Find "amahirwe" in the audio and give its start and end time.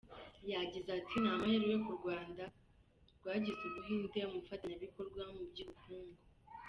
1.33-1.73